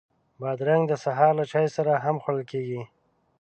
[0.39, 2.81] بادرنګ د سهار له چای سره هم خوړل کېږي.